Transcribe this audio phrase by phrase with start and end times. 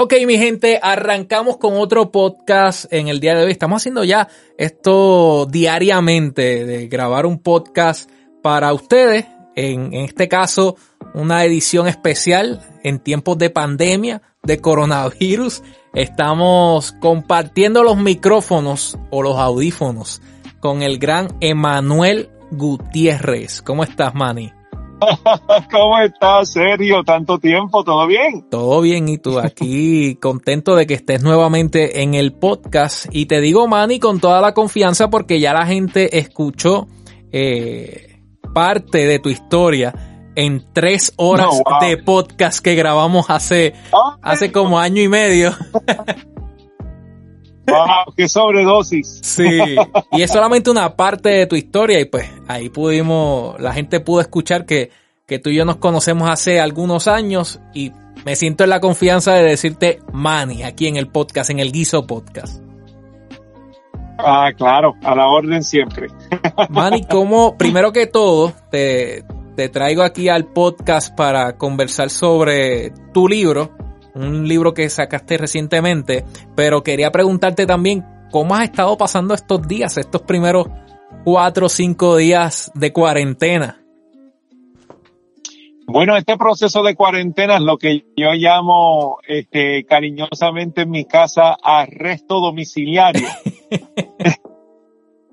[0.00, 3.50] Ok, mi gente, arrancamos con otro podcast en el día de hoy.
[3.50, 8.08] Estamos haciendo ya esto diariamente, de grabar un podcast
[8.40, 9.26] para ustedes.
[9.56, 10.76] En, este caso,
[11.14, 15.64] una edición especial en tiempos de pandemia, de coronavirus.
[15.94, 20.22] Estamos compartiendo los micrófonos o los audífonos
[20.60, 23.62] con el gran Emanuel Gutiérrez.
[23.62, 24.52] ¿Cómo estás, Manny?
[25.70, 27.02] ¿Cómo estás, Sergio?
[27.04, 27.84] ¿Tanto tiempo?
[27.84, 28.48] ¿Todo bien?
[28.50, 33.06] Todo bien, y tú aquí contento de que estés nuevamente en el podcast.
[33.12, 36.88] Y te digo, Manny, con toda la confianza porque ya la gente escuchó
[37.32, 38.20] eh,
[38.54, 39.94] parte de tu historia
[40.34, 41.88] en tres horas No, wow.
[41.88, 43.74] de podcast que grabamos hace,
[44.22, 45.52] hace como año y medio.
[47.68, 48.14] ¡Wow!
[48.16, 49.20] ¡Qué sobredosis!
[49.22, 49.76] Sí,
[50.12, 54.20] y es solamente una parte de tu historia y pues ahí pudimos, la gente pudo
[54.20, 54.90] escuchar que,
[55.26, 57.92] que tú y yo nos conocemos hace algunos años y
[58.24, 62.06] me siento en la confianza de decirte Manny aquí en el podcast, en el Guiso
[62.06, 62.62] Podcast.
[64.18, 66.08] Ah, claro, a la orden siempre.
[66.70, 73.28] Manny, como primero que todo te, te traigo aquí al podcast para conversar sobre tu
[73.28, 73.70] libro,
[74.18, 76.24] un libro que sacaste recientemente,
[76.54, 80.68] pero quería preguntarte también cómo has estado pasando estos días, estos primeros
[81.24, 83.82] cuatro o cinco días de cuarentena.
[85.86, 91.56] Bueno, este proceso de cuarentena es lo que yo llamo este, cariñosamente en mi casa
[91.62, 93.26] arresto domiciliario.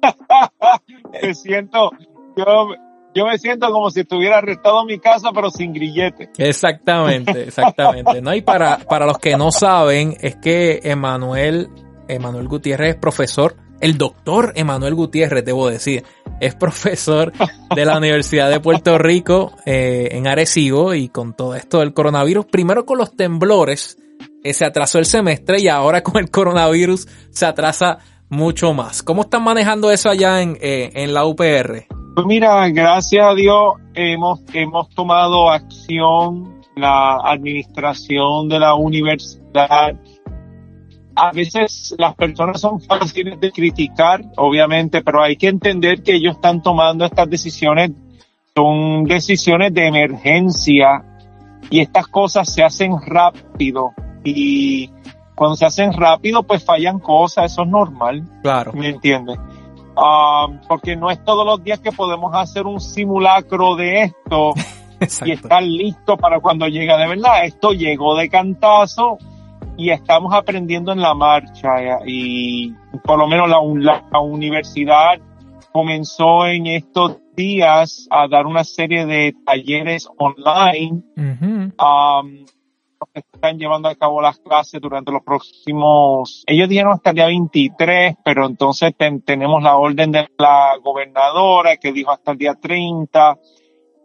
[1.22, 1.92] me siento,
[2.38, 2.70] yo,
[3.16, 6.30] yo me siento como si estuviera arrestado en mi casa, pero sin grillete.
[6.38, 8.22] Exactamente, exactamente.
[8.22, 8.36] ¿no?
[8.36, 11.70] Y para, para los que no saben, es que Emanuel,
[12.10, 16.04] Emanuel Gutiérrez es profesor, el doctor Emanuel Gutiérrez, debo decir,
[16.42, 17.32] es profesor
[17.74, 22.46] de la Universidad de Puerto Rico eh, en Arecibo y con todo esto del coronavirus,
[22.46, 23.98] primero con los temblores,
[24.44, 28.00] eh, se atrasó el semestre y ahora con el coronavirus se atrasa
[28.30, 29.04] mucho más.
[29.04, 31.95] ¿Cómo están manejando eso allá en, eh, en la UPR?
[32.16, 40.00] Pues mira, gracias a Dios hemos, hemos tomado acción, la administración de la universidad.
[41.14, 46.36] A veces las personas son fáciles de criticar, obviamente, pero hay que entender que ellos
[46.36, 47.92] están tomando estas decisiones,
[48.56, 51.04] son decisiones de emergencia
[51.70, 53.92] y estas cosas se hacen rápido
[54.24, 54.90] y
[55.36, 58.24] cuando se hacen rápido pues fallan cosas, eso es normal.
[58.42, 58.72] Claro.
[58.72, 59.38] ¿Me entiendes?
[59.98, 64.54] Ah, porque no es todos los días que podemos hacer un simulacro de esto
[65.26, 67.46] y estar listo para cuando llega de verdad.
[67.46, 69.18] Esto llegó de cantazo
[69.78, 71.82] y estamos aprendiendo en la marcha.
[71.82, 72.72] Eh, y
[73.04, 75.20] por lo menos la, la- la universidad
[75.72, 81.04] comenzó en estos días a dar una serie de talleres online
[81.78, 82.46] um,
[83.14, 87.26] que están llevando a cabo las clases durante los próximos, ellos dijeron hasta el día
[87.28, 92.56] 23, pero entonces ten- tenemos la orden de la gobernadora que dijo hasta el día
[92.56, 93.38] 30.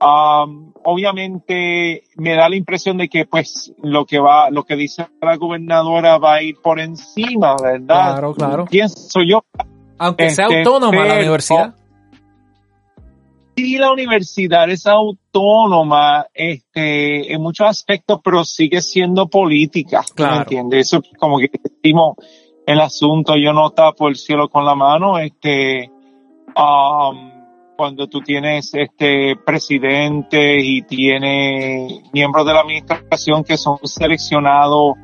[0.02, 5.06] Um, obviamente me da la impresión de que pues lo que va, lo que dice
[5.20, 8.12] la gobernadora va a ir por encima, ¿verdad?
[8.12, 8.64] Claro, claro.
[8.64, 9.42] Pienso yo,
[9.98, 11.74] Aunque sea Este, autónoma la universidad.
[13.60, 20.34] Sí la universidad es autónoma este en muchos aspectos pero sigue siendo política ¿tú Claro.
[20.34, 20.86] ¿me entiendes?
[20.86, 22.16] eso es como que decimos
[22.66, 25.90] el asunto yo no tapo el cielo con la mano este
[26.56, 27.30] um,
[27.76, 34.96] cuando tú tienes este presidente y tienes miembros de la administración que son seleccionados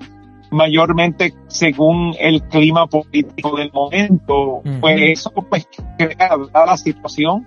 [0.50, 5.68] mayormente según el clima político del momento, pues eso pues
[5.98, 7.46] crea la situación.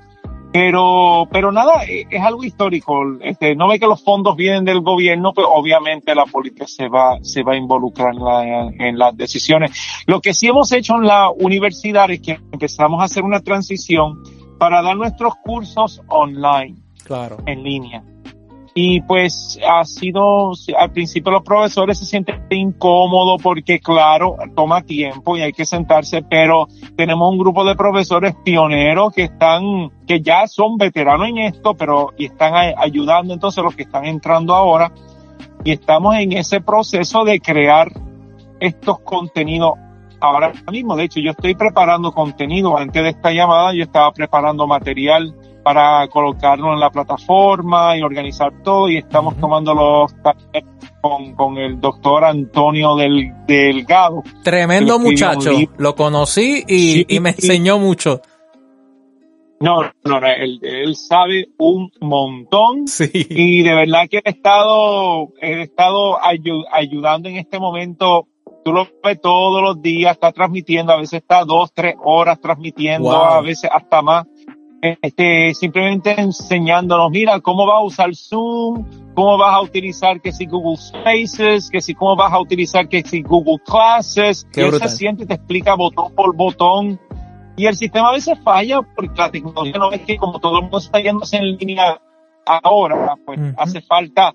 [0.52, 3.00] Pero, pero nada, eh, es algo histórico.
[3.22, 7.20] Este, no ve que los fondos vienen del gobierno, pues obviamente la política se va,
[7.22, 9.72] se va a involucrar en, la- en las decisiones.
[10.08, 14.24] Lo que sí hemos hecho en la universidad es que empezamos a hacer una transición
[14.58, 17.38] para dar nuestros cursos online Claro.
[17.46, 18.04] en línea.
[18.74, 25.38] Y pues ha sido, al principio los profesores se sienten incómodos porque claro, toma tiempo
[25.38, 30.48] y hay que sentarse, pero tenemos un grupo de profesores pioneros que están, que ya
[30.48, 34.92] son veteranos en esto, pero y están ayudando entonces los que están entrando ahora
[35.64, 37.92] y estamos en ese proceso de crear
[38.60, 39.74] estos contenidos
[40.20, 40.96] ahora mismo.
[40.96, 42.78] De hecho, yo estoy preparando contenido.
[42.78, 45.36] Antes de esta llamada, yo estaba preparando material
[45.70, 50.68] para colocarlo en la plataforma y organizar todo y estamos tomando los talleres
[51.00, 54.24] con, con el doctor Antonio del, Delgado.
[54.44, 55.52] Tremendo muchacho.
[55.78, 58.20] Lo conocí y, Sí, y me enseñó mucho.
[59.60, 62.88] No, no, no él, él, sabe un montón.
[62.88, 63.12] Sí.
[63.14, 66.18] Y de verdad que he estado, he estado
[66.72, 68.28] ayudando en este momento.
[68.66, 73.12] Tú lo ves todos los días, está transmitiendo, a veces está dos, tres horas transmitiendo,
[73.12, 74.26] a veces hasta más.
[74.82, 80.46] Este, simplemente enseñándonos, mira, cómo vas a usar Zoom, cómo vas a utilizar que si
[80.46, 84.48] Google Spaces, que si cómo vas a utilizar que si Google Classes.
[84.52, 87.00] que él se siente y te explica botón por botón.
[87.58, 90.62] Y el sistema a veces falla porque la tecnología no es que como todo el
[90.64, 92.00] mundo está yéndose en línea
[92.46, 94.34] ahora, pues hace falta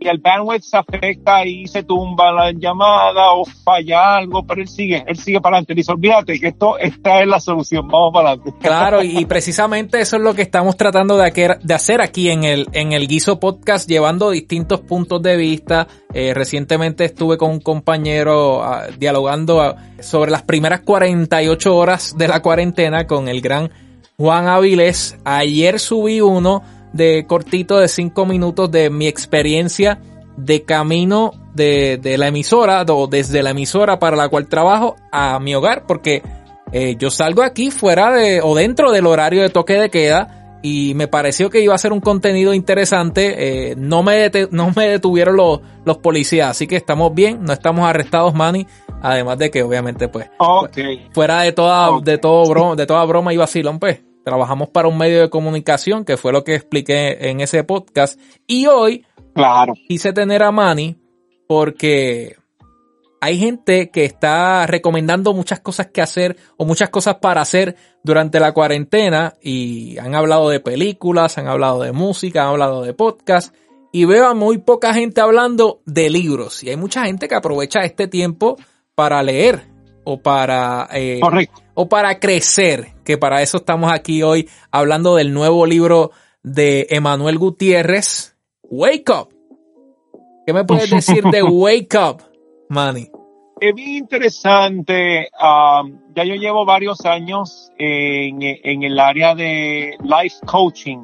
[0.00, 4.68] y el bandwidth se afecta y se tumba la llamada o falla algo, pero él
[4.68, 5.74] sigue, él sigue para adelante.
[5.74, 8.54] Dice, olvídate que esto, esta es la solución, vamos para adelante.
[8.68, 12.92] Claro, y precisamente eso es lo que estamos tratando de, hacer aquí en el, en
[12.92, 15.88] el Guiso Podcast, llevando distintos puntos de vista.
[16.12, 22.28] Eh, recientemente estuve con un compañero ah, dialogando ah, sobre las primeras 48 horas de
[22.28, 23.70] la cuarentena con el gran
[24.16, 25.16] Juan Avilés.
[25.24, 26.62] Ayer subí uno
[26.92, 30.00] de cortito de cinco minutos de mi experiencia
[30.36, 35.54] de camino de, la emisora o desde la emisora para la cual trabajo a mi
[35.54, 36.22] hogar porque
[36.72, 40.94] eh, yo salgo aquí fuera de o dentro del horario de toque de queda y
[40.94, 43.70] me pareció que iba a ser un contenido interesante.
[43.70, 47.88] Eh, no, me no me detuvieron los, los policías, así que estamos bien, no estamos
[47.88, 48.66] arrestados, Manny.
[49.00, 50.28] Además de que obviamente pues
[51.12, 54.98] fuera de toda, de todo broma, de toda broma y vacilón, pues trabajamos para un
[54.98, 58.20] medio de comunicación, que fue lo que expliqué en ese podcast.
[58.46, 59.72] Y hoy claro.
[59.88, 60.98] quise tener a Manny
[61.46, 62.36] porque
[63.22, 68.38] hay gente que está recomendando muchas cosas que hacer o muchas cosas para hacer durante
[68.38, 73.54] la cuarentena y han hablado de películas, han hablado de música, han hablado de podcast
[73.92, 77.80] y veo a muy poca gente hablando de libros y hay mucha gente que aprovecha
[77.80, 78.56] este tiempo
[78.94, 79.77] para leer
[80.10, 81.20] o para eh,
[81.74, 86.12] o para crecer, que para eso estamos aquí hoy hablando del nuevo libro
[86.42, 89.28] de Emanuel Gutiérrez, Wake Up.
[90.46, 92.22] ¿Qué me puedes decir de Wake Up,
[92.70, 93.10] Manny?
[93.60, 95.28] Es bien interesante.
[95.38, 98.42] Um, ya yo llevo varios años en,
[98.82, 100.98] el área de life coaching.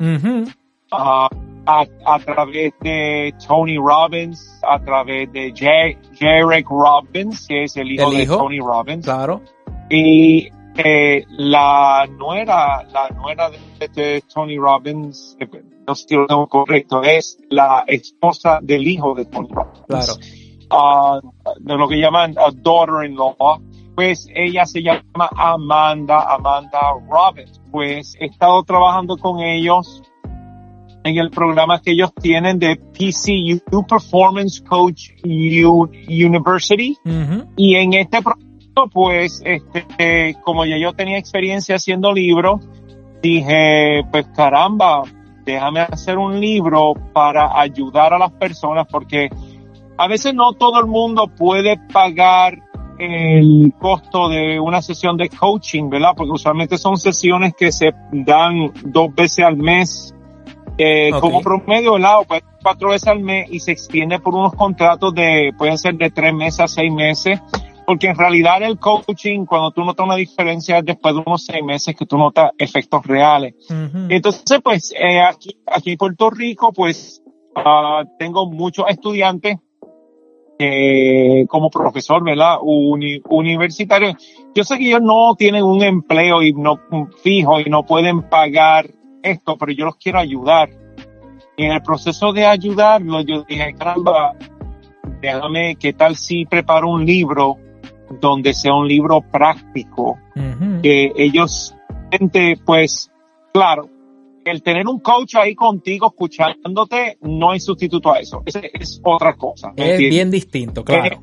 [0.91, 1.29] Uh,
[1.67, 8.27] a, través de Tony Robbins, a través de Jarek Robbins, que es el hijo, de
[8.27, 9.05] Tony Robbins.
[9.05, 9.41] Claro.
[9.89, 15.47] Y eh, la nuera, la nuera de, Tony Robbins, eh,
[15.87, 19.85] no sé si lo tengo correcto, es la esposa del hijo de Tony Robbins.
[19.87, 20.15] Claro.
[20.71, 21.21] Uh,
[21.61, 23.61] de lo que llaman a daughter-in-law,
[23.95, 27.61] pues ella se llama Amanda, Amanda Robbins.
[27.71, 30.03] Pues he estado trabajando con ellos
[31.05, 36.97] en el programa que ellos tienen de PCU, Performance Coach University.
[37.57, 38.45] Y en este programa
[38.93, 42.61] pues, este, como ya yo tenía experiencia haciendo libros,
[43.23, 45.03] dije, pues caramba,
[45.45, 49.29] déjame hacer un libro para ayudar a las personas, porque
[49.97, 52.63] a veces no todo el mundo puede pagar
[52.99, 56.11] el costo de una sesión de coaching, ¿verdad?
[56.17, 60.14] Porque usualmente son sesiones que se dan dos veces al mes,
[60.79, 62.21] eh, como promedio, ¿verdad?
[62.21, 62.27] O
[62.63, 66.35] cuatro veces al mes y se extiende por unos contratos de, pueden ser de tres
[66.35, 67.41] meses a seis meses
[67.87, 71.95] porque en realidad el coaching, cuando tú notas una diferencia después de unos seis meses
[71.95, 73.55] que tú notas efectos reales.
[74.09, 77.23] Entonces, pues eh, aquí, aquí en Puerto Rico, pues
[77.57, 79.59] uh, tengo muchos estudiantes
[80.59, 82.57] eh, como profesor, ¿verdad?
[82.63, 84.17] universitario.
[84.55, 86.81] Yo sé que ellos no tienen un empleo y no
[87.23, 88.89] fijo y no pueden pagar
[89.25, 90.71] esto, pero yo los quiero ayudar.
[91.57, 94.35] Y en el proceso de ayudarlos, yo dije, caramba,
[95.21, 97.59] déjame, ¿qué tal si preparo un libro
[98.21, 100.19] donde sea un libro práctico,
[100.83, 101.75] que ellos,
[102.65, 103.11] pues,
[103.53, 103.89] claro,
[104.45, 109.35] el tener un coach ahí contigo escuchándote no es sustituto a eso, es, es otra
[109.35, 109.73] cosa.
[109.77, 111.23] Es bien distinto, claro.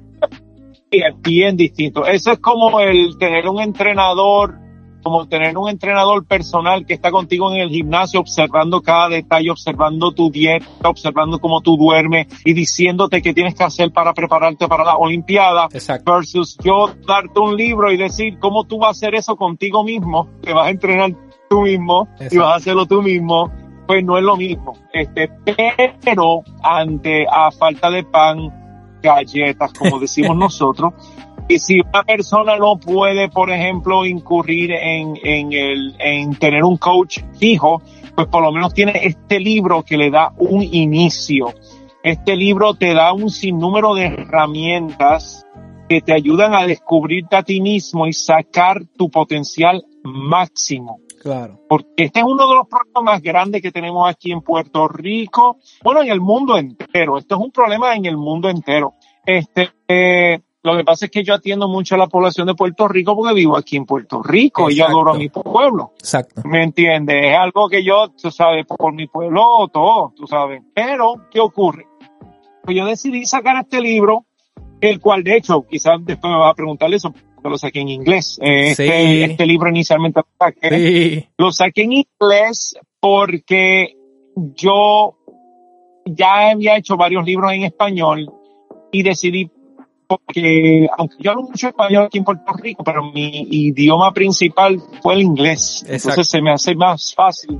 [0.89, 2.05] Es bien distinto.
[2.05, 4.59] Eso es como el tener un entrenador
[5.01, 10.11] como tener un entrenador personal que está contigo en el gimnasio observando cada detalle, observando
[10.11, 14.83] tu dieta, observando cómo tú duermes y diciéndote qué tienes que hacer para prepararte para
[14.83, 15.67] la Olimpiada.
[15.71, 16.13] Exacto.
[16.13, 20.29] Versus yo darte un libro y decir cómo tú vas a hacer eso contigo mismo,
[20.41, 21.11] que vas a entrenar
[21.49, 23.51] tú mismo y vas a hacerlo tú mismo,
[23.87, 24.73] pues no es lo mismo.
[24.93, 25.29] Este,
[26.03, 30.93] pero ante a falta de pan, galletas, como decimos nosotros,
[31.47, 36.77] y si una persona no puede, por ejemplo, incurrir en, en, el, en tener un
[36.77, 37.81] coach fijo,
[38.15, 41.53] pues por lo menos tiene este libro que le da un inicio.
[42.03, 45.45] Este libro te da un sinnúmero de herramientas
[45.87, 51.01] que te ayudan a descubrirte a ti mismo y sacar tu potencial máximo.
[51.21, 51.59] Claro.
[51.69, 55.57] Porque este es uno de los problemas más grandes que tenemos aquí en Puerto Rico,
[55.83, 57.17] bueno, en el mundo entero.
[57.17, 58.95] Esto es un problema en el mundo entero.
[59.25, 62.87] Este, eh, lo que pasa es que yo atiendo mucho a la población de Puerto
[62.87, 65.93] Rico porque vivo aquí en Puerto Rico y yo adoro a mi pueblo.
[65.99, 66.41] Exacto.
[66.45, 67.25] ¿Me entiendes?
[67.31, 70.61] Es algo que yo, tú sabes, por mi pueblo, todo, tú sabes.
[70.73, 71.87] Pero, ¿qué ocurre?
[72.63, 74.25] Pues yo decidí sacar este libro,
[74.81, 77.89] el cual de hecho, quizás después me va a preguntar eso, porque lo saqué en
[77.89, 78.37] inglés.
[78.41, 78.83] Eh, Sí.
[78.83, 80.69] este, este libro inicialmente lo saqué.
[80.69, 81.27] Sí.
[81.37, 83.95] Lo saqué en inglés porque
[84.35, 85.17] yo
[86.05, 88.31] ya había hecho varios libros en español
[88.91, 89.49] y decidí,
[90.11, 95.15] porque aunque yo hablo mucho español aquí en Puerto Rico, pero mi idioma principal fue
[95.15, 95.83] el inglés.
[95.83, 96.09] Exacto.
[96.09, 97.59] Entonces se me hace más fácil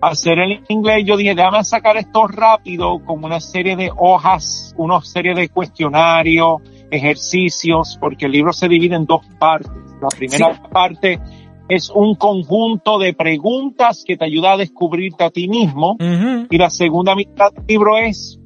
[0.00, 1.04] hacer el inglés.
[1.04, 6.62] Yo dije, déjame sacar esto rápido con una serie de hojas, una serie de cuestionarios,
[6.90, 9.72] ejercicios, porque el libro se divide en dos partes.
[10.00, 11.18] La primera parte
[11.68, 15.96] es un conjunto de preguntas que te ayuda a descubrirte a ti mismo.
[16.48, 18.38] Y la segunda mitad del libro es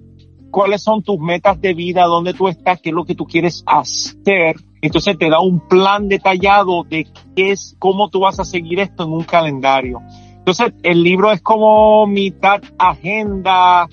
[0.52, 3.64] cuáles son tus metas de vida, dónde tú estás, qué es lo que tú quieres
[3.66, 4.56] hacer.
[4.80, 9.02] Entonces te da un plan detallado de qué es, cómo tú vas a seguir esto
[9.04, 10.00] en un calendario.
[10.38, 13.88] Entonces el libro es como mitad agenda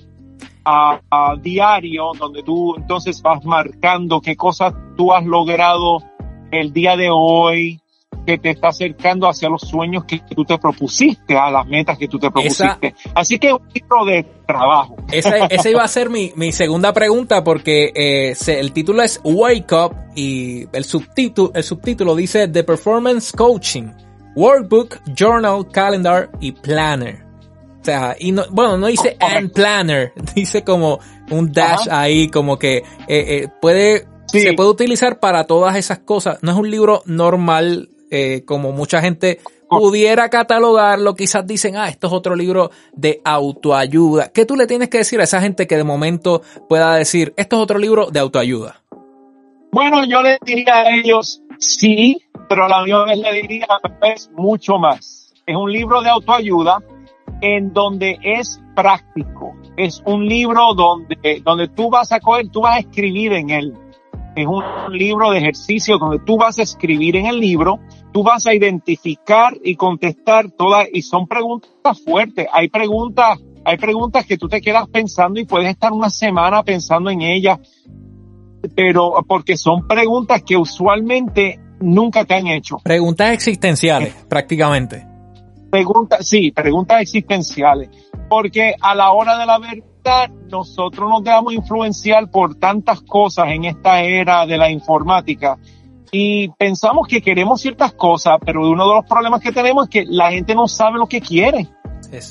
[0.64, 6.02] a, diario, donde tú entonces vas marcando qué cosas tú has logrado
[6.52, 7.80] el día de hoy,
[8.26, 12.08] que te está acercando hacia los sueños que tú te propusiste, a las metas que
[12.08, 12.94] tú te propusiste.
[13.14, 14.96] Así que es un libro de trabajo.
[15.12, 19.20] Esa, esa iba a ser mi, mi segunda pregunta porque eh, se- el título es
[19.24, 23.88] Wake Up y el subtítulo, el subtítulo dice The Performance Coaching,
[24.36, 27.24] Workbook, Journal, Calendar y Planner.
[27.80, 29.36] O sea, y no, bueno, no dice Correcto.
[29.38, 31.00] and planner, dice como
[31.30, 32.02] un dash Ajá.
[32.02, 34.42] ahí, como que eh, eh, puede, Sí.
[34.42, 36.38] se puede utilizar para todas esas cosas.
[36.42, 42.08] No es un libro normal, eh, como mucha gente pudiera catalogarlo, quizás dicen, ah, esto
[42.08, 44.32] es otro libro de autoayuda.
[44.32, 47.56] ¿Qué tú le tienes que decir a esa gente que de momento pueda decir, esto
[47.56, 48.82] es otro libro de autoayuda?
[49.72, 53.66] Bueno, yo le diría a ellos sí, pero a la misma vez le diría
[54.02, 55.32] es mucho más.
[55.46, 56.78] Es un libro de autoayuda
[57.40, 59.54] en donde es práctico.
[59.76, 63.74] Es un libro donde, donde tú vas a coger, tú vas a escribir en él.
[64.36, 64.62] Es un
[64.96, 67.80] libro de ejercicio donde tú vas a escribir en el libro,
[68.12, 72.46] tú vas a identificar y contestar todas, y son preguntas fuertes.
[72.52, 77.10] Hay preguntas, hay preguntas que tú te quedas pensando y puedes estar una semana pensando
[77.10, 77.58] en ellas
[78.74, 82.76] pero porque son preguntas que usualmente nunca te han hecho.
[82.82, 85.06] Preguntas existenciales, prácticamente.
[85.70, 87.88] Preguntas, sí, preguntas existenciales.
[88.28, 89.84] Porque a la hora de la verdad,
[90.48, 95.58] nosotros nos dejamos influenciar por tantas cosas en esta era de la informática
[96.12, 100.04] y pensamos que queremos ciertas cosas, pero uno de los problemas que tenemos es que
[100.06, 101.68] la gente no sabe lo que quiere.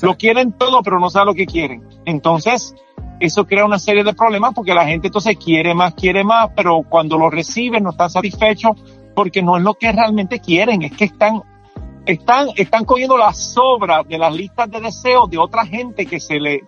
[0.02, 1.82] Lo quieren todo, pero no sabe lo que quieren.
[2.04, 2.74] Entonces,
[3.20, 6.82] eso crea una serie de problemas porque la gente entonces quiere más, quiere más, pero
[6.88, 8.76] cuando lo reciben no están satisfechos
[9.14, 11.42] porque no es lo que realmente quieren, es que están,
[12.04, 16.38] están, están cogiendo las sobras de las listas de deseos de otra gente que se
[16.38, 16.60] le,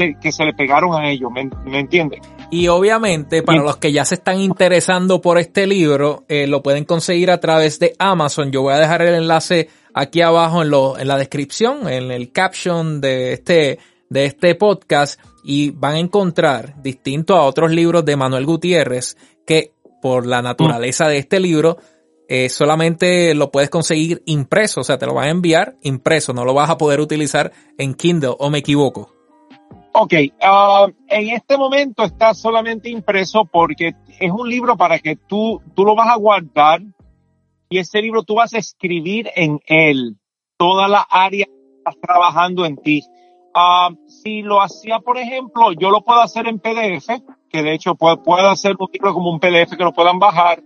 [0.00, 2.20] se- que se le pegaron a ellos, ¿me, me entienden?
[2.50, 6.84] Y obviamente, para los que ya se están interesando por este libro, eh, lo pueden
[6.84, 8.50] conseguir a través de Amazon.
[8.50, 12.32] Yo voy a dejar el enlace aquí abajo en, lo, en la descripción, en el
[12.32, 13.78] caption de este,
[14.08, 19.16] de este podcast, y van a encontrar, distinto a otros libros de Manuel Gutiérrez,
[19.46, 21.76] que por la naturaleza de este libro,
[22.28, 26.44] eh, solamente lo puedes conseguir impreso, o sea, te lo van a enviar impreso, no
[26.44, 29.12] lo vas a poder utilizar en Kindle, o me equivoco.
[30.02, 35.60] Ok, ah, en este momento está solamente impreso porque es un libro para que tú,
[35.74, 36.80] tú lo vas a guardar
[37.68, 40.16] y ese libro tú vas a escribir en él
[40.56, 43.02] toda la área que estás trabajando en ti.
[43.54, 47.94] Ah, si lo hacía, por ejemplo, yo lo puedo hacer en PDF, que de hecho
[47.94, 50.62] puedo, puedo hacer un libro como un PDF que lo puedan bajar,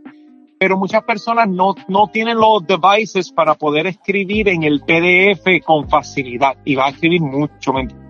[0.60, 5.88] pero muchas personas no, no tienen los devices para poder escribir en el PDF con
[5.88, 8.03] facilidad y va a escribir mucho, ¿me?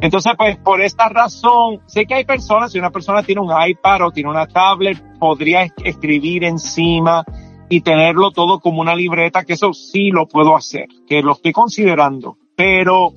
[0.00, 4.06] Entonces, pues por esta razón, sé que hay personas, si una persona tiene un iPad
[4.06, 7.24] o tiene una tablet, podría es- escribir encima
[7.68, 11.52] y tenerlo todo como una libreta, que eso sí lo puedo hacer, que lo estoy
[11.52, 12.36] considerando.
[12.56, 13.12] Pero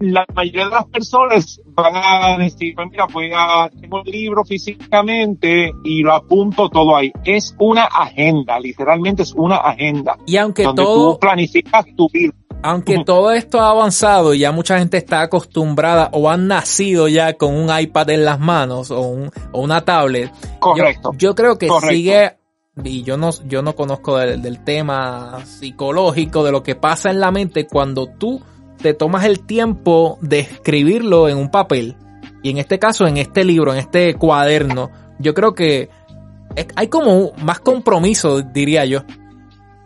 [0.00, 4.44] la mayoría de las personas van a decir, pues mira, voy a, tengo el libro
[4.44, 7.12] físicamente y lo apunto todo ahí.
[7.24, 10.16] Es una agenda, literalmente es una agenda.
[10.26, 11.12] Y aunque donde todo...
[11.14, 12.32] tú planificas tu vida.
[12.62, 17.34] Aunque todo esto ha avanzado y ya mucha gente está acostumbrada o han nacido ya
[17.34, 21.10] con un iPad en las manos o, un- o una tablet, yo- Correcto.
[21.16, 21.94] Yo, creo que Correcto.
[21.94, 22.36] sigue
[22.82, 27.20] y yo no, yo no conozco del, del tema psicológico, de lo que pasa en
[27.20, 28.40] la mente cuando tú
[28.80, 31.96] te tomas el tiempo de escribirlo en un papel.
[32.42, 35.88] Y en este caso, en este libro, en este cuaderno, yo creo que
[36.74, 39.00] hay como más compromiso, diría yo.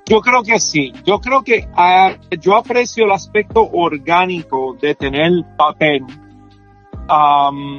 [0.07, 0.93] Yo creo que sí.
[1.05, 6.03] Yo creo que uh, yo aprecio el aspecto orgánico de tener papel.
[7.09, 7.79] Um,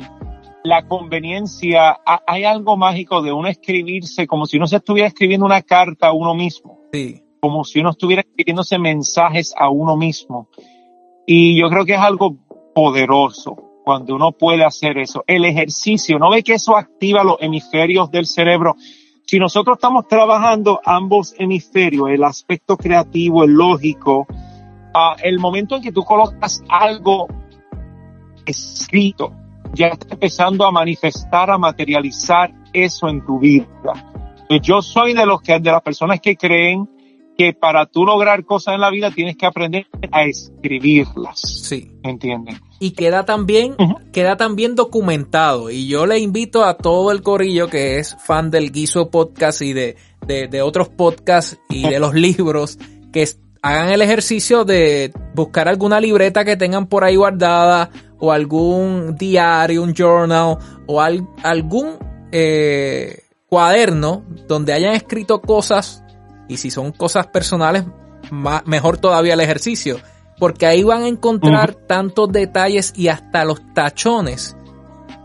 [0.63, 5.62] la conveniencia, hay algo mágico de uno escribirse como si uno se estuviera escribiendo una
[5.62, 6.80] carta a uno mismo.
[6.94, 7.24] Sí.
[7.41, 10.50] Como si uno estuviera escribiéndose mensajes a uno mismo.
[11.33, 12.35] Y yo creo que es algo
[12.75, 15.23] poderoso cuando uno puede hacer eso.
[15.25, 18.75] El ejercicio, ¿no ve que eso activa los hemisferios del cerebro?
[19.25, 24.27] Si nosotros estamos trabajando ambos hemisferios, el aspecto creativo, el lógico,
[24.93, 27.29] uh, el momento en que tú colocas algo
[28.45, 29.31] escrito,
[29.73, 33.69] ya está empezando a manifestar, a materializar eso en tu vida.
[34.61, 36.89] Yo soy de los que, de las personas que creen
[37.38, 41.39] que para tú lograr cosas en la vida tienes que aprender a escribirlas.
[41.39, 41.91] Sí.
[42.03, 42.59] ¿Entienden?
[42.79, 44.11] Y queda también, uh -huh.
[44.11, 45.69] queda también documentado.
[45.69, 49.73] Y yo le invito a todo el corillo que es fan del Guiso Podcast y
[49.73, 49.95] de,
[50.25, 52.77] de, de otros podcasts y de los libros
[53.11, 53.27] que
[53.61, 59.83] hagan el ejercicio de buscar alguna libreta que tengan por ahí guardada o algún diario,
[59.83, 60.57] un journal
[60.88, 61.97] o al, algún
[62.31, 66.00] eh, cuaderno donde hayan escrito cosas
[66.51, 67.86] y si son cosas personales,
[68.29, 69.98] más, mejor todavía el ejercicio.
[70.38, 71.88] Porque ahí van a encontrar uh -huh.
[71.88, 74.58] tantos detalles y hasta los tachones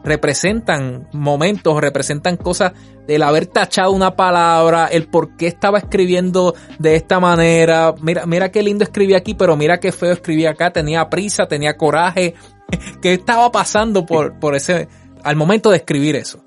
[0.05, 2.75] representan momentos, representan cosas
[3.09, 7.93] del haber tachado una palabra, el por qué estaba escribiendo de esta manera.
[8.01, 10.73] Mira, mira qué lindo escribí aquí, pero mira qué feo escribí acá.
[10.73, 12.35] Tenía prisa, tenía coraje.
[13.03, 14.87] ¿Qué estaba pasando por, por ese,
[15.25, 16.45] al momento de escribir eso?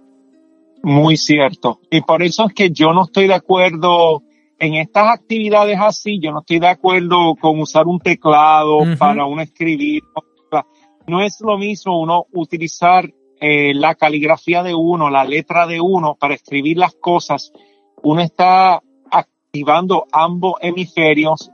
[0.81, 1.81] Muy cierto.
[1.91, 4.23] Y por eso es que yo no estoy de acuerdo
[4.59, 8.97] en estas actividades así, yo no estoy de acuerdo con usar un teclado uh -huh.
[8.97, 10.03] para uno escribir.
[11.07, 13.09] No es lo mismo uno utilizar
[13.41, 17.51] eh, la caligrafía de uno, la letra de uno para escribir las cosas.
[18.03, 21.49] Uno está activando ambos hemisferios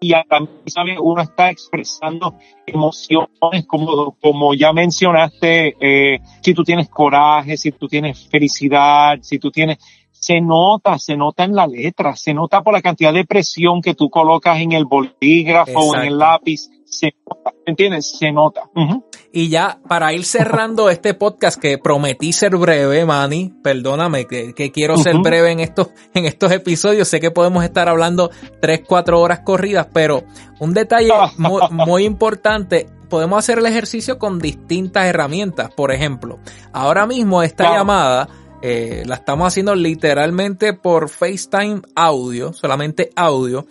[0.00, 7.56] y también uno está expresando emociones como, como ya mencionaste, eh, si tú tienes coraje,
[7.56, 9.78] si tú tienes felicidad, si tú tienes
[10.26, 13.94] se nota, se nota en la letra, se nota por la cantidad de presión que
[13.94, 18.18] tú colocas en el bolígrafo o en el lápiz, se nota, ¿entiendes?
[18.18, 18.62] Se nota.
[18.74, 19.04] Uh -huh.
[19.30, 24.72] Y ya, para ir cerrando este podcast que prometí ser breve, Manny, perdóname que, que
[24.72, 25.02] quiero uh -huh.
[25.04, 29.42] ser breve en estos, en estos episodios, sé que podemos estar hablando tres, cuatro horas
[29.44, 30.24] corridas, pero
[30.58, 35.70] un detalle muy, muy importante podemos hacer el ejercicio con distintas herramientas.
[35.72, 36.40] Por ejemplo,
[36.72, 37.76] ahora mismo esta claro.
[37.76, 38.28] llamada
[38.62, 43.66] eh, la estamos haciendo literalmente por FaceTime audio, solamente audio.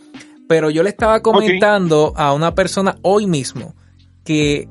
[0.47, 2.23] Pero yo le estaba comentando okay.
[2.23, 3.73] a una persona hoy mismo
[4.23, 4.67] que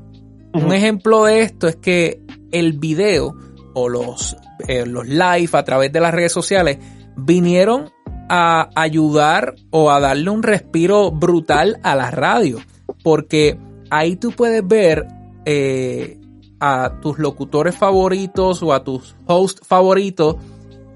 [0.52, 0.64] uh -huh.
[0.66, 2.20] un ejemplo de esto es que
[2.52, 3.36] el video
[3.74, 4.36] o los,
[4.68, 6.78] eh, los live a través de las redes sociales
[7.16, 7.90] vinieron
[8.28, 12.58] a ayudar o a darle un respiro brutal a la radio.
[13.02, 13.58] Porque
[13.90, 15.06] ahí tú puedes ver
[15.44, 16.18] eh,
[16.60, 20.36] a tus locutores favoritos o a tus hosts favoritos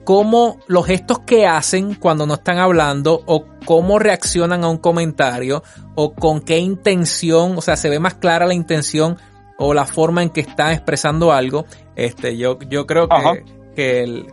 [0.09, 5.63] cómo los gestos que hacen cuando no están hablando o cómo reaccionan a un comentario
[5.97, 9.19] o con qué intención, o sea, se ve más clara la intención
[9.59, 11.67] o la forma en que están expresando algo.
[11.95, 13.45] Este, yo, yo creo que,
[13.77, 14.33] que, el,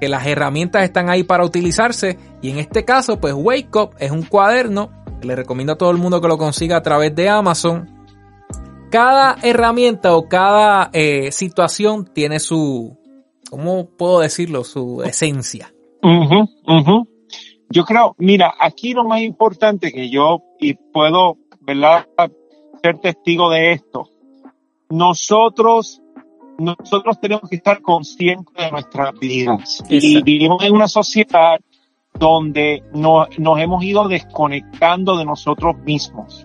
[0.00, 4.12] que las herramientas están ahí para utilizarse y en este caso, pues Wake Up es
[4.12, 4.92] un cuaderno.
[5.22, 7.95] Le recomiendo a todo el mundo que lo consiga a través de Amazon
[8.90, 12.96] cada herramienta o cada eh, situación tiene su,
[13.50, 14.64] ¿cómo puedo decirlo?
[14.64, 15.72] Su esencia.
[16.02, 17.08] Uh -huh, uh -huh.
[17.68, 22.06] Yo creo, mira, aquí lo más importante que yo, y puedo, ¿verdad?,
[22.82, 24.08] ser testigo de esto.
[24.88, 26.00] Nosotros,
[26.58, 29.80] nosotros tenemos que estar conscientes de nuestras vidas.
[29.80, 29.94] Exacto.
[29.94, 31.58] Y vivimos en una sociedad
[32.18, 36.44] donde no, nos hemos ido desconectando de nosotros mismos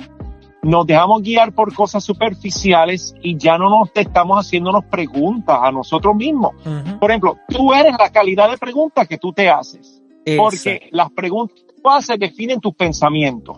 [0.64, 6.16] nos dejamos guiar por cosas superficiales y ya no nos estamos haciéndonos preguntas a nosotros
[6.16, 6.52] mismos.
[6.66, 7.00] Uh -huh.
[7.00, 10.02] Por ejemplo, tú eres la calidad de preguntas que tú te haces.
[10.26, 10.44] Exacto.
[10.44, 13.58] Porque las preguntas que tú haces definen tus pensamientos.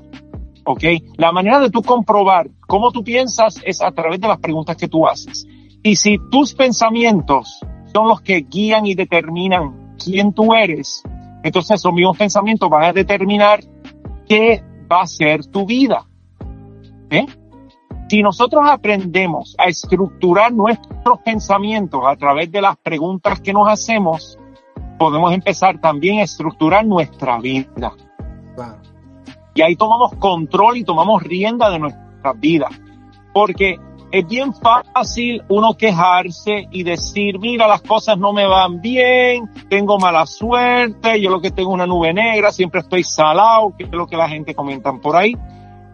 [0.66, 0.84] ¿Ok?
[1.18, 4.88] La manera de tú comprobar cómo tú piensas es a través de las preguntas que
[4.88, 5.46] tú haces.
[5.84, 7.60] Y si tus pensamientos
[7.94, 11.04] son los que guían y determinan quién tú eres,
[11.44, 13.60] entonces esos mismos pensamientos van a determinar
[14.28, 16.08] qué va a ser tu vida.
[17.14, 17.28] ¿Eh?
[18.10, 24.38] Si nosotros aprendemos a estructurar nuestros pensamientos a través de las preguntas que nos hacemos,
[24.98, 27.94] podemos empezar también a estructurar nuestra vida.
[28.56, 28.82] Claro.
[29.54, 32.68] Y ahí tomamos control y tomamos rienda de nuestra vida.
[33.32, 33.78] Porque
[34.12, 40.00] es bien fácil uno quejarse y decir, mira, las cosas no me van bien, tengo
[40.00, 44.08] mala suerte, yo lo que tengo una nube negra, siempre estoy salado, que es lo
[44.08, 45.36] que la gente comenta por ahí.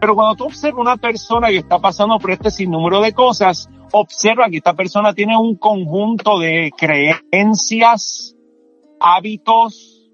[0.00, 4.48] Pero cuando tú observas una persona que está pasando por este sinnúmero de cosas, observa
[4.48, 8.34] que esta persona tiene un conjunto de creencias,
[8.98, 10.10] hábitos,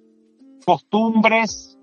[0.64, 1.78] costumbres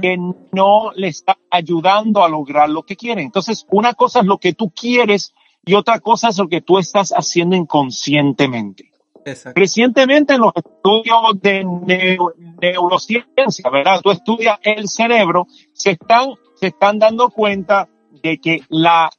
[0.00, 0.16] que
[0.52, 3.22] no le están ayudando a lograr lo que quiere.
[3.22, 6.78] Entonces, una cosa es lo que tú quieres y otra cosa es lo que tú
[6.78, 8.90] estás haciendo inconscientemente.
[9.24, 9.58] Exacto.
[9.60, 14.00] Recientemente en los estudios de neu- neurociencia, ¿verdad?
[14.02, 17.88] Tú estudias el cerebro, se están, se están dando cuenta
[18.22, 19.10] de que la,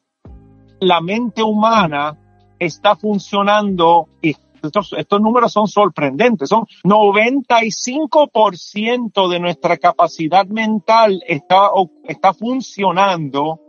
[0.80, 2.18] la mente humana
[2.60, 11.70] está funcionando, y estos, estos números son sorprendentes, son 95% de nuestra capacidad mental está,
[12.08, 13.62] está funcionando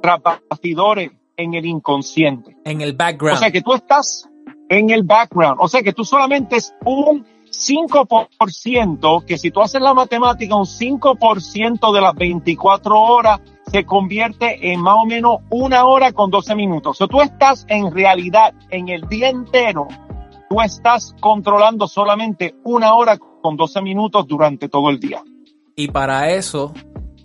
[0.00, 2.56] tras bastidores en el inconsciente.
[2.64, 3.36] En el background.
[3.36, 4.30] O sea que tú estás
[4.68, 5.56] en el background.
[5.60, 7.26] O sea que tú solamente es un
[7.58, 13.40] 5%, que si tú haces la matemática, un 5% de las 24 horas
[13.70, 16.90] se convierte en más o menos una hora con 12 minutos.
[16.90, 19.88] O sea, tú estás en realidad en el día entero,
[20.50, 25.22] tú estás controlando solamente una hora con 12 minutos durante todo el día.
[25.76, 26.72] Y para eso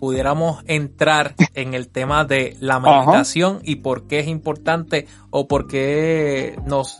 [0.00, 5.66] pudiéramos entrar en el tema de la meditación y por qué es importante o por
[5.66, 6.98] qué nos,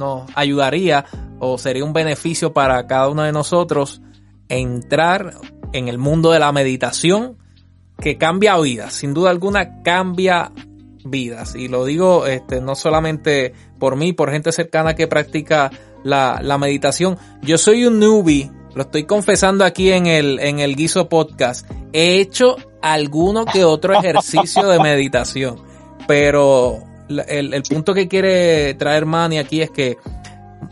[0.00, 1.04] nos ayudaría
[1.38, 4.00] o sería un beneficio para cada uno de nosotros
[4.48, 5.34] entrar
[5.72, 7.36] en el mundo de la meditación
[8.00, 10.50] que cambia vidas, sin duda alguna cambia
[11.04, 11.54] vidas.
[11.54, 15.70] Y lo digo este, no solamente por mí, por gente cercana que practica
[16.02, 17.18] la, la meditación.
[17.42, 21.70] Yo soy un newbie, lo estoy confesando aquí en el, en el Guiso Podcast.
[21.92, 25.62] He hecho alguno que otro ejercicio de meditación,
[26.08, 26.89] pero
[27.28, 29.96] el, el punto que quiere traer Manny aquí es que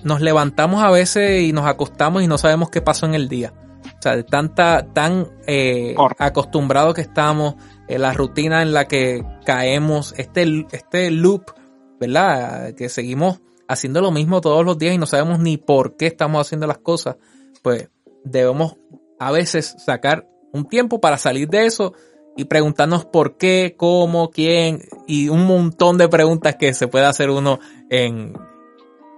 [0.03, 3.53] nos levantamos a veces y nos acostamos y no sabemos qué pasó en el día.
[3.99, 7.57] O sea, de tanta, tan eh, acostumbrados que estamos,
[7.89, 11.51] eh, la rutina en la que caemos, este, este loop,
[11.99, 12.75] ¿verdad?
[12.75, 16.47] Que seguimos haciendo lo mismo todos los días y no sabemos ni por qué estamos
[16.47, 17.17] haciendo las cosas,
[17.63, 17.91] pues
[18.25, 18.77] debemos
[19.19, 21.93] a veces sacar un tiempo para salir de eso
[22.39, 27.31] y preguntarnos por qué, cómo, quién y un montón de preguntas que se puede hacer
[27.31, 27.59] uno
[27.91, 28.33] en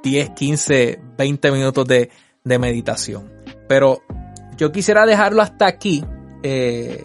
[0.03, 2.11] 10, 15, 20 minutos de,
[2.45, 3.31] de meditación.
[3.69, 4.01] Pero
[4.57, 6.03] yo quisiera dejarlo hasta aquí,
[6.43, 7.05] eh,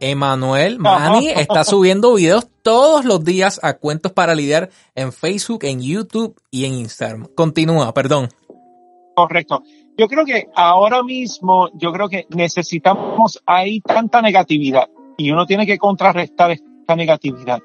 [0.00, 5.80] Emanuel Manny está subiendo videos todos los días a Cuentos para lidiar en Facebook, en
[5.80, 7.26] YouTube y en Instagram.
[7.34, 8.28] Continúa, perdón.
[9.14, 9.62] Correcto.
[9.96, 15.66] Yo creo que ahora mismo, yo creo que necesitamos, hay tanta negatividad y uno tiene
[15.66, 17.60] que contrarrestar esta negatividad.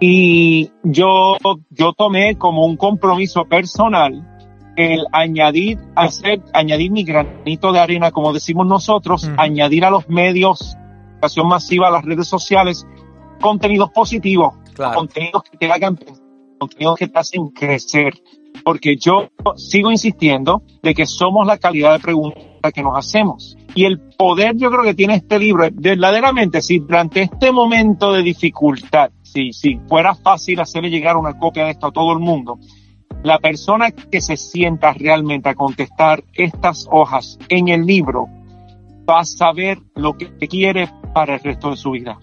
[0.00, 1.36] Y yo,
[1.70, 4.30] yo tomé como un compromiso personal
[4.76, 10.76] el añadir, hacer, añadir mi granito de arena, como decimos nosotros, añadir a los medios,
[11.28, 12.86] de masiva, a las redes sociales,
[13.40, 14.96] contenidos positivos, Claro.
[14.96, 16.24] contenidos que te hagan pensar,
[16.58, 18.14] contenidos que te hacen crecer.
[18.64, 23.56] Porque yo sigo insistiendo de que somos la calidad de pregunta que nos hacemos.
[23.74, 28.22] Y el poder yo creo que tiene este libro, verdaderamente, si durante este momento de
[28.22, 32.58] dificultad, si, si fuera fácil hacerle llegar una copia de esto a todo el mundo,
[33.24, 38.28] la persona que se sienta realmente a contestar estas hojas en el libro
[39.08, 42.18] va a saber lo que quiere para el resto de su vida.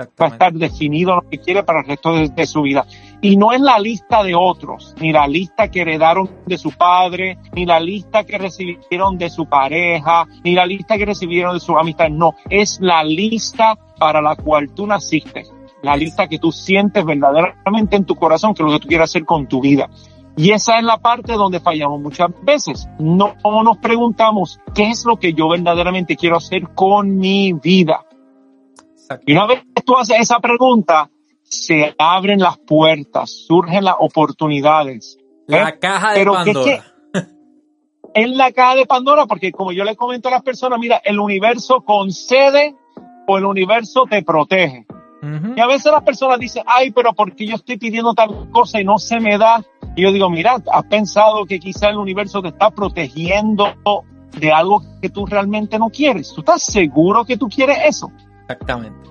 [0.00, 2.86] Va a estar definido lo que quiere para el resto de, su vida.
[3.20, 7.38] Y no es la lista de otros, ni la lista que heredaron de su padre,
[7.52, 11.76] ni la lista que recibieron de su pareja, ni la lista que recibieron de su
[11.76, 12.08] amistad.
[12.08, 15.44] No, es la lista para la cual tú naciste.
[15.82, 19.10] La lista que tú sientes verdaderamente en tu corazón, que es lo que tú quieres
[19.10, 19.90] hacer con tu vida.
[20.36, 22.88] Y esa es la parte donde fallamos muchas veces.
[22.98, 28.06] No nos preguntamos qué es lo que yo verdaderamente quiero hacer con mi vida.
[29.26, 31.10] Y una vez que tú haces esa pregunta,
[31.42, 35.18] se abren las puertas, surgen las oportunidades.
[35.46, 35.78] La ¿Eh?
[35.78, 36.84] caja de Pandora.
[38.14, 41.20] en la caja de Pandora, porque como yo le comento a las personas, mira, el
[41.20, 42.74] universo concede
[43.26, 44.86] o el universo te protege.
[45.54, 48.84] Y a veces las personas dicen, ay, pero porque yo estoy pidiendo tal cosa y
[48.84, 49.62] no se me da?
[49.94, 53.74] Y yo digo, mira, ¿has pensado que quizá el universo te está protegiendo
[54.38, 56.32] de algo que tú realmente no quieres?
[56.34, 58.10] ¿Tú estás seguro que tú quieres eso?
[58.42, 59.10] Exactamente.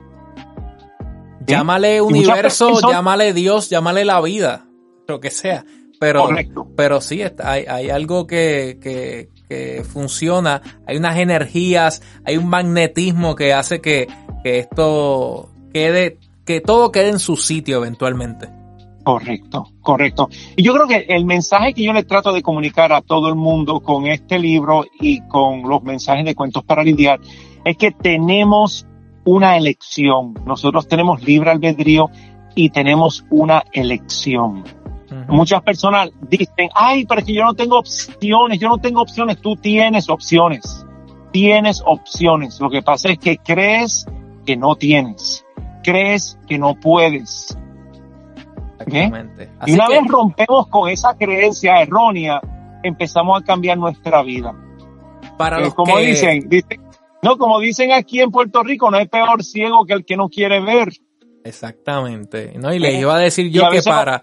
[1.45, 4.65] Llámale universo, llámale Dios, llámale la vida,
[5.07, 5.65] lo que sea.
[5.99, 6.29] Pero,
[6.75, 13.35] pero sí, hay, hay algo que, que, que, funciona, hay unas energías, hay un magnetismo
[13.35, 14.07] que hace que,
[14.43, 18.61] que esto quede, que todo quede en su sitio eventualmente.
[19.03, 20.29] Correcto, correcto.
[20.55, 23.35] Y yo creo que el mensaje que yo le trato de comunicar a todo el
[23.35, 27.19] mundo con este libro y con los mensajes de cuentos para lidiar
[27.65, 28.85] es que tenemos
[29.25, 30.35] una elección.
[30.45, 32.09] Nosotros tenemos libre albedrío
[32.55, 34.63] y tenemos una elección.
[35.27, 39.39] Muchas personas dicen, ay, pero es que yo no tengo opciones, yo no tengo opciones.
[39.41, 40.85] Tú tienes opciones,
[41.31, 42.59] tienes opciones.
[42.59, 44.05] Lo que pasa es que crees
[44.45, 45.45] que no tienes,
[45.83, 47.57] crees que no puedes.
[48.87, 52.41] Y una vez rompemos con esa creencia errónea,
[52.83, 54.53] empezamos a cambiar nuestra vida.
[55.37, 56.81] Para los como dicen, dicen
[57.21, 60.29] no, como dicen aquí en Puerto Rico, no hay peor ciego que el que no
[60.29, 60.89] quiere ver.
[61.43, 62.53] Exactamente.
[62.57, 64.21] No, y les iba a decir yo que para,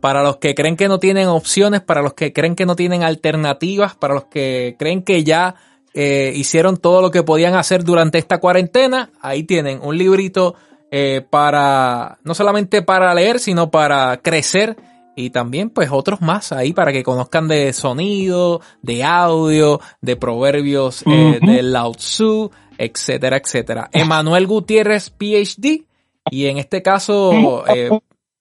[0.00, 3.02] para los que creen que no tienen opciones, para los que creen que no tienen
[3.02, 5.54] alternativas, para los que creen que ya
[5.94, 10.54] eh, hicieron todo lo que podían hacer durante esta cuarentena, ahí tienen un librito
[10.96, 14.76] eh, para, no solamente para leer, sino para crecer
[15.16, 21.02] y también pues otros más ahí para que conozcan de sonido, de audio, de proverbios
[21.04, 23.90] eh, de Lao Tzu, etcétera, etcétera.
[23.90, 25.82] Emanuel Gutiérrez, PhD,
[26.30, 27.90] y en este caso eh,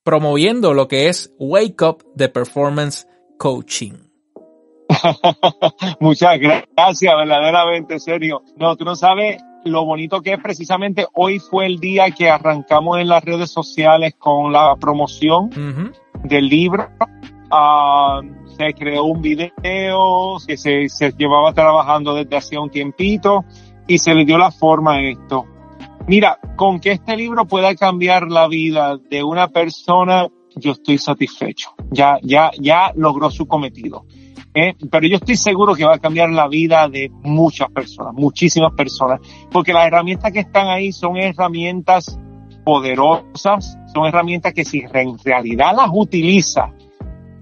[0.03, 3.07] promoviendo lo que es Wake Up de Performance
[3.39, 3.93] Coaching.
[5.99, 8.43] Muchas gracias, verdaderamente, serio.
[8.57, 12.99] No, tú no sabes lo bonito que es precisamente hoy fue el día que arrancamos
[12.99, 15.49] en las redes sociales con la promoción
[16.23, 16.89] del libro.
[17.51, 18.21] Ah,
[18.57, 23.45] se creó un video que se, se, llevaba trabajando desde hacía un tiempito
[23.87, 25.45] y se le dio la forma a esto.
[26.07, 31.73] Mira, con que este libro pueda cambiar la vida de una persona, yo estoy satisfecho.
[31.91, 34.05] Ya, ya, ya logró su cometido.
[34.53, 34.75] ¿Eh?
[34.89, 39.19] Pero yo estoy seguro que va a cambiar la vida de muchas personas, muchísimas personas,
[39.51, 42.19] porque las herramientas que están ahí son herramientas
[42.63, 46.71] poderosas, son herramientas que si en realidad las utilizas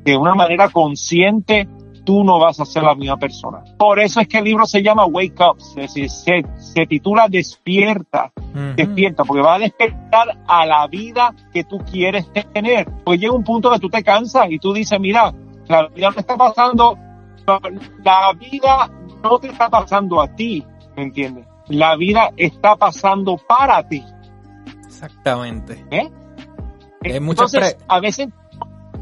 [0.04, 1.68] de una manera consciente,
[2.04, 3.64] tú no vas a ser la misma persona.
[3.78, 7.28] Por eso es que el libro se llama Wake Up, es decir, se, se titula
[7.30, 8.32] Despierta,
[8.76, 12.88] despierta, porque va a despertar a la vida que tú quieres tener.
[13.04, 15.32] Pues llega un punto que tú te cansas y tú dices, mira,
[15.72, 16.98] la vida no está pasando,
[18.04, 18.92] la vida
[19.24, 21.48] no te está pasando a ti, ¿me entiendes?
[21.68, 24.04] La vida está pasando para ti.
[24.86, 25.86] Exactamente.
[25.90, 26.12] ¿Eh?
[27.04, 28.28] Entonces, a veces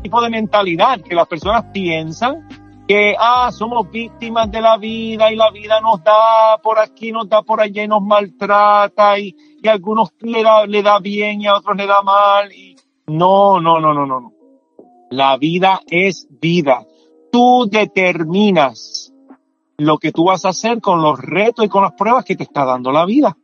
[0.02, 2.48] tipo de mentalidad que las personas piensan
[2.88, 7.30] que ah, somos víctimas de la vida y la vida nos da por aquí, nos
[7.30, 11.42] da por allá y nos maltrata y, y a algunos le da, le da bien
[11.42, 12.52] y a otros le da mal.
[12.52, 12.76] Y...
[13.08, 14.39] No, no, no, no, no, no.
[15.10, 16.86] La vida es vida.
[17.32, 19.12] Tú determinas
[19.78, 22.44] lo que tú vas a hacer con los retos y con las pruebas que te
[22.44, 23.38] está dando la vida.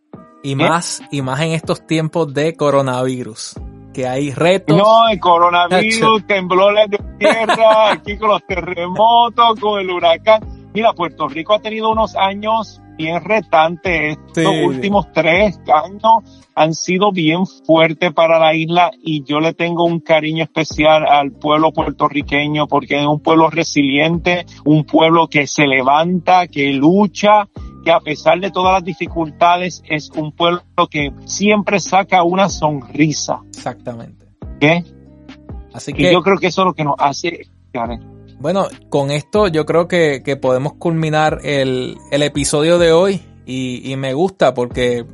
[0.44, 0.56] Y ¿Eh?
[0.56, 3.56] más, y más en estos tiempos de coronavirus,
[3.94, 4.78] que hay retos.
[4.78, 10.70] No, el coronavirus, temblores de tierra, aquí con los terremotos, con el huracán.
[10.74, 14.12] Mira, Puerto Rico ha tenido unos años bien retante.
[14.12, 19.84] Estos últimos tres años han sido bien fuertes para la isla y yo le tengo
[19.84, 25.68] un cariño especial al pueblo puertorriqueño porque es un pueblo resiliente, un pueblo que se
[25.68, 27.48] levanta, que lucha,
[27.84, 33.42] que a pesar de todas las dificultades es un pueblo que siempre saca una sonrisa.
[33.50, 34.26] Exactamente.
[34.60, 34.84] ¿Qué?
[35.74, 37.48] Así que y yo creo que eso es lo que nos hace
[38.40, 44.54] bueno, con esto yo creo que, podemos culminar el, episodio de hoy y, me gusta
[44.54, 45.06] porque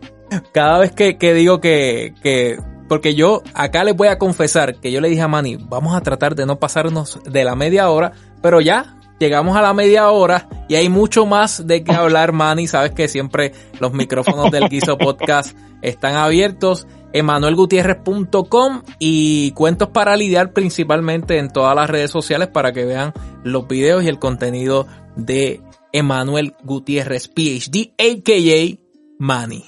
[0.52, 5.00] cada vez que, digo que, que, porque yo acá les voy a confesar que yo
[5.00, 8.12] le dije a Manny, vamos a tratar de no pasarnos de la media hora,
[8.42, 12.66] pero ya llegamos a la media hora y hay mucho más de qué hablar, Manny.
[12.66, 20.52] Sabes que siempre los micrófonos del Guiso Podcast están abiertos emanuelgutierrez.com y cuentos para lidiar
[20.52, 23.12] principalmente en todas las redes sociales para que vean
[23.44, 25.60] los videos y el contenido de
[25.92, 28.78] Emanuel Gutiérrez, PhD, a.k.a.
[29.18, 29.64] Manny.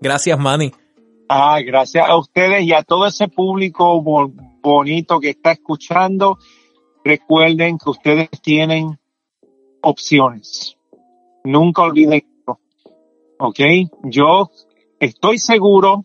[0.00, 0.72] Gracias, Manny.
[1.28, 6.38] Ah, gracias a ustedes y a todo ese público bonito que está escuchando.
[7.04, 8.98] Recuerden que ustedes tienen
[9.82, 10.76] opciones.
[11.44, 12.58] Nunca olviden esto.
[13.38, 13.60] ¿Ok?
[14.04, 14.50] Yo
[15.00, 16.04] estoy seguro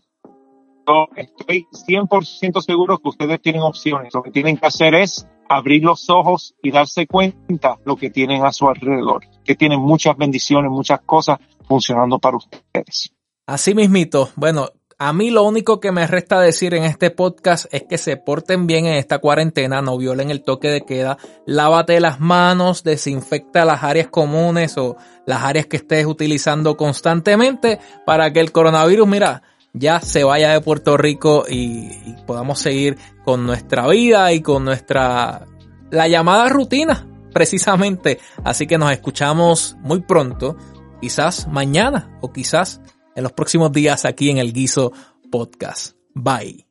[1.16, 4.14] estoy 100% seguro que ustedes tienen opciones.
[4.14, 8.44] Lo que tienen que hacer es abrir los ojos y darse cuenta lo que tienen
[8.44, 13.12] a su alrededor, que tienen muchas bendiciones, muchas cosas funcionando para ustedes.
[13.46, 14.68] Así mismito, bueno,
[15.02, 18.66] a mí lo único que me resta decir en este podcast es que se porten
[18.66, 23.82] bien en esta cuarentena, no violen el toque de queda, lávate las manos, desinfecta las
[23.82, 30.00] áreas comunes o las áreas que estés utilizando constantemente para que el coronavirus, mira, ya
[30.00, 31.90] se vaya de Puerto Rico y,
[32.26, 35.46] podamos seguir con nuestra vida y con nuestra,
[35.90, 38.18] la llamada rutina, precisamente.
[38.44, 40.56] Así que nos escuchamos muy pronto,
[41.00, 42.80] quizás mañana o quizás
[43.16, 44.92] en los próximos días aquí en el Guiso
[45.30, 45.96] Podcast.
[46.14, 46.69] Bye.